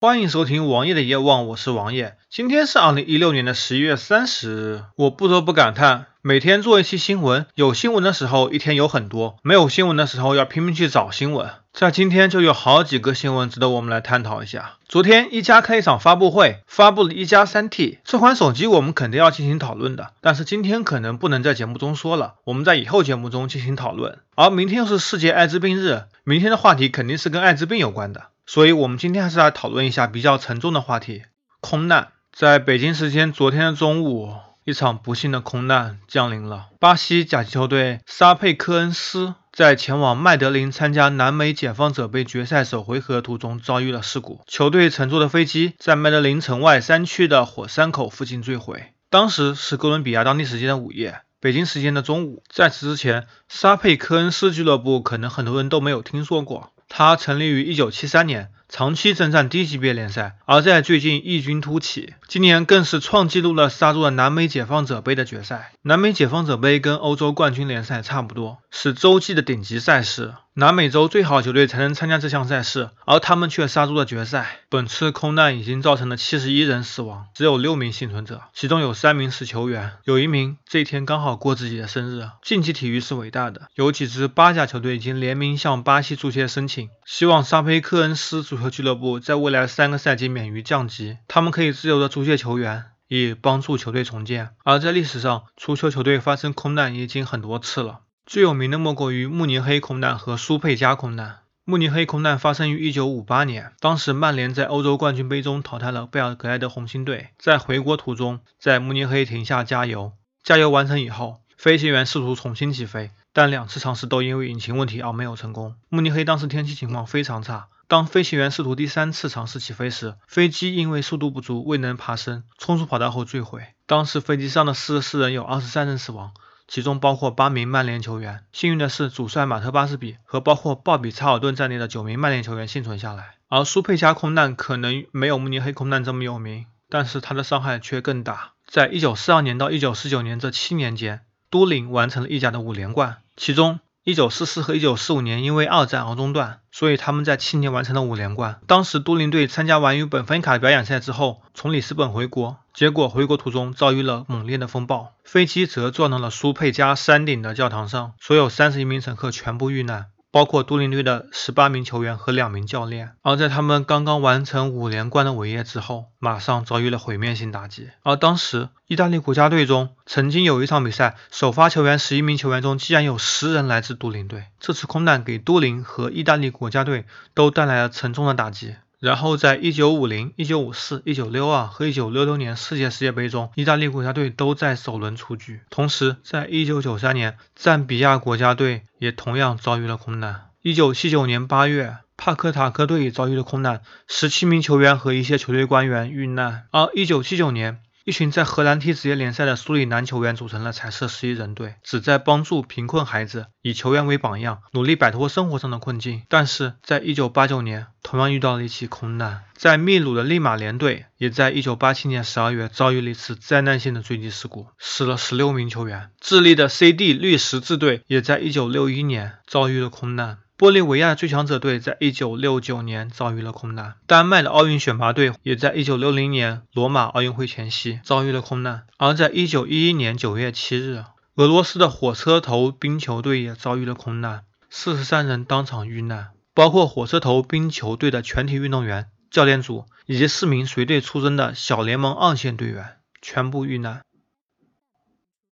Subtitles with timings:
[0.00, 2.16] 欢迎收听王爷的夜望，我是王爷。
[2.30, 4.82] 今天是二零一六年的十一月三十日。
[4.94, 11.50] 我不得不感叹，每天做一期新闻，有新闻的时候一天有很多，没有新闻的时候要拼命去找新闻。
[11.72, 14.76] 在今天就有好几个新闻值得我们来探讨一下。
[14.88, 20.12] 昨天一加开一场发布会，发布了一加三 T 这款手机，我们肯定要进行讨论的。
[20.20, 24.20] 但是今天可能不能在节目中说了，我们在以后节目中进行讨论。
[24.36, 28.26] 而明天又是世界艾滋病日，明天的话题肯定是跟艾滋病有关的。
[28.50, 31.24] 所以，我们今天还是来讨论一下比较沉重的话题——
[31.60, 32.12] 空难。
[32.32, 34.34] 在北京时间昨天的中午，
[34.64, 36.68] 一场不幸的空难降临了。
[36.80, 48.94] 巴西甲级球队沙佩科恩斯在前往麦德林参加南美解放者杯决赛首回合途中遭遇了事故，球队乘坐的飞机在麦德林城外山区的火山口附近坠毁。
[49.10, 52.42] 当时是哥伦比亚当地时间的午夜，北京时间的中午。
[52.48, 56.72] 在此之前，沙佩科恩斯俱乐部可能很多人都没有听说过。
[56.88, 58.50] 它成立于一九七三年。
[58.68, 65.72] 长期征战低级别联赛，而在最近异军突起，今年更是创纪录了，杀入了南美解放者杯的决赛。
[65.82, 70.34] 南美解放者杯跟欧洲冠军联赛差不多，是洲际的顶级赛事。
[70.54, 74.58] 南美洲最好球队才能参加这项赛事，而他们却杀入了决赛。
[74.68, 82.28] 本次空难已经造成了七十一人死亡，只有六名幸存者，其中有三名是球员，有一名这一天刚好过自己的生日。
[82.42, 94.50] 竞技体育是伟大的，有几支巴甲球队已经联名向巴西足协申请，希望沙佩克恩斯足球俱乐部在未来三个赛季免于降级，他们可以自由的租借球员，以帮助球队重建。
[94.64, 98.00] 而在历史上，足球球队发生空难已经很多次了。
[98.26, 101.38] 最有名的莫过于慕尼黑空难和苏佩加空难。
[101.64, 110.12] 慕尼黑空难发生于1958年，当时曼联在欧洲冠军杯中淘汰了贝尔格莱德红星队，在回国途中在慕尼黑停下加油。
[110.42, 115.74] 加油完成以后，飞行员试图重新起飞，但两次尝试都因为引擎问题而没有成功。
[115.90, 123.66] 慕尼黑当时天气情况非常差，当飞行员试图第三次尝试起飞时，飞机因为速度不足未能爬升，冲出跑道后坠毁。
[123.86, 126.32] 当时飞机上的四十四人有二十三人死亡。
[126.70, 128.44] 其中包括八名曼联球员。
[128.52, 133.36] 幸运的是，主帅马特巴斯比和包括鲍比查尔顿在内的九名曼联球员幸存下来。
[133.48, 138.52] 而苏佩加空难可能没有慕尼黑空难这么有名，但是它的伤害却更大。
[138.66, 143.80] 在一九四二年到一九四九年这七年间，都灵完成了意甲的五连冠，其中。
[144.08, 148.58] 一九四四和一九四五年因为二战而中断，所以他们在七年完成了五连冠。
[148.66, 160.06] 当时都灵队参加完与本菲卡表演赛之后，从里斯本回国，结果回国途中遭遇了猛烈的风暴，飞机则撞到了苏佩加山顶的教堂上，所有三十一名乘客全部遇难。
[160.38, 167.88] 包括都灵队的十八名球员和两名教练，而在他们刚刚完成五连冠的伟业之后，马上遭遇了毁灭性打击。
[168.04, 174.44] 而当时，意大利国家队中曾经有一场比赛，首发球员十一名球员中，竟然有十人来自都灵队。
[174.60, 177.04] 这次空难给都灵和意大利国家队
[177.34, 178.76] 都带来了沉重的打击。
[179.00, 185.60] 然后，在1950、1954、1962和1966年世界世界杯中，意大利国家队都在首轮出局。
[185.70, 190.46] 同时，在1993年，赞比亚国家队也同样遭遇了空难。
[190.64, 196.64] 1979年8月，帕克塔克队也遭遇了空难，17名球员和一些球队官员遇难。
[196.72, 206.22] 而1979年，一群在荷兰踢职业联赛的苏里南球员组成了彩色十一人队，旨在帮助贫困孩子，以球员为榜样，努力摆脱生活上的困境。
[206.30, 216.10] 但是在一九八九年，同样遇到了一起空难，在秘鲁的利马联队也在一九八七年十二月遭遇了一次灾难性的坠机事故，死了十六名球员。
[216.18, 220.38] 智利的 CD 绿十字队也在一九六一年遭遇了空难。
[220.58, 231.04] 玻利维亚最强者队在一九六九年遭遇了空难，丹麦的奥运选拔队也在一九六零年罗马奥运会前夕遭遇了空难，而在一九一一年九月七日，
[231.36, 244.02] 俄罗斯的火车头冰球队也遭遇了空难，四十三人当场遇难，包括火车头冰球队的全体运动员、教练组以及四名随队出征的小联盟二线队员全部遇难。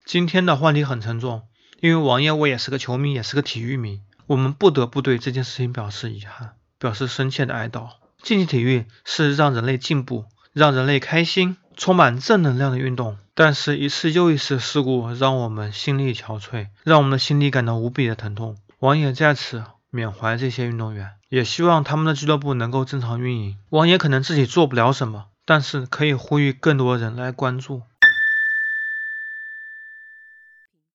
[0.06, 1.42] 今天的话题很沉重，
[1.82, 4.00] 因为王爷我也是个球迷，也是个体育迷。
[4.26, 7.88] 我们不得不对这件事情表示遗憾，表示深切的哀悼。
[8.22, 18.56] 竞技体育是让人类进步、让人类开心、充满正能量的运动，但是一次又一次事故让我们心力憔悴，让我们的心里感到无比的疼痛。
[18.78, 23.58] 王爷在此缅怀这些运动员，也希望他们的俱乐部能够正常运营。
[23.68, 27.82] 王爷可能自己做不了什么，但是可以呼吁更多人来关注。